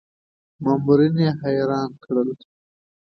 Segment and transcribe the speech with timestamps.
[0.63, 2.29] مامورین حیران کړل.